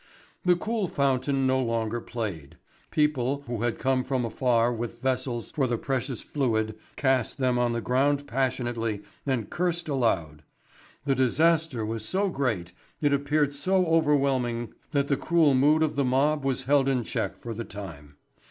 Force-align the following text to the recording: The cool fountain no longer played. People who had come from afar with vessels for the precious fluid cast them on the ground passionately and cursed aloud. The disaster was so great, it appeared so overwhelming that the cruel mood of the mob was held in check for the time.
The 0.43 0.55
cool 0.55 0.87
fountain 0.87 1.45
no 1.45 1.61
longer 1.61 2.01
played. 2.01 2.57
People 2.89 3.43
who 3.45 3.61
had 3.61 3.77
come 3.77 4.03
from 4.03 4.25
afar 4.25 4.73
with 4.73 4.99
vessels 4.99 5.51
for 5.51 5.67
the 5.67 5.77
precious 5.77 6.21
fluid 6.23 6.73
cast 6.95 7.37
them 7.37 7.59
on 7.59 7.73
the 7.73 7.81
ground 7.81 8.25
passionately 8.25 9.03
and 9.27 9.51
cursed 9.51 9.87
aloud. 9.87 10.41
The 11.05 11.13
disaster 11.13 11.85
was 11.85 12.03
so 12.03 12.29
great, 12.29 12.71
it 12.99 13.13
appeared 13.13 13.53
so 13.53 13.85
overwhelming 13.85 14.73
that 14.89 15.07
the 15.07 15.17
cruel 15.17 15.53
mood 15.53 15.83
of 15.83 15.95
the 15.95 16.03
mob 16.03 16.43
was 16.43 16.63
held 16.63 16.89
in 16.89 17.03
check 17.03 17.37
for 17.37 17.53
the 17.53 17.63
time. 17.63 18.15